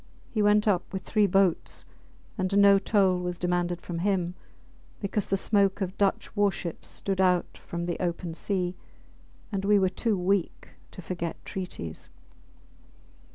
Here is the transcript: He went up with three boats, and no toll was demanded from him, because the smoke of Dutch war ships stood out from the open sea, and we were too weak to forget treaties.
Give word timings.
He 0.31 0.41
went 0.41 0.67
up 0.67 0.91
with 0.91 1.03
three 1.03 1.27
boats, 1.27 1.85
and 2.35 2.57
no 2.57 2.79
toll 2.79 3.19
was 3.19 3.37
demanded 3.37 3.83
from 3.83 3.99
him, 3.99 4.33
because 4.99 5.27
the 5.27 5.37
smoke 5.37 5.79
of 5.79 5.95
Dutch 5.95 6.35
war 6.35 6.51
ships 6.51 6.87
stood 6.87 7.21
out 7.21 7.55
from 7.67 7.85
the 7.85 7.99
open 7.99 8.33
sea, 8.33 8.73
and 9.51 9.63
we 9.63 9.77
were 9.77 9.89
too 9.89 10.17
weak 10.17 10.69
to 10.89 11.03
forget 11.03 11.37
treaties. 11.45 12.09